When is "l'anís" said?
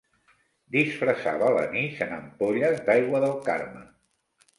1.55-1.99